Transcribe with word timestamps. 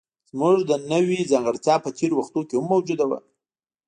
زموږ 0.29 0.57
د 0.69 0.71
نوعې 0.91 1.21
ځانګړتیا 1.31 1.75
په 1.83 1.89
تېرو 1.97 2.17
وختونو 2.17 2.47
کې 2.47 2.55
هم 2.57 2.65
موجوده 2.73 3.05
وه. 3.07 3.19